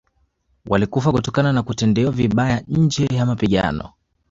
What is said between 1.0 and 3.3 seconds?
kutokana na kutendewa vibaya nje ya